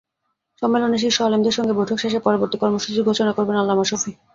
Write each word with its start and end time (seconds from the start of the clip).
সম্মেলনে 0.61 0.97
শীর্ষ 0.97 1.17
আলেমদের 1.21 1.55
সঙ্গে 1.57 1.77
বৈঠক 1.79 1.97
শেষে 1.99 2.19
পরবর্তী 2.19 2.57
কর্মসূচি 2.59 2.99
ঘোষণা 3.01 3.31
করবেন 3.33 3.57
আল্লামা 3.57 3.85
শফী। 3.89 4.11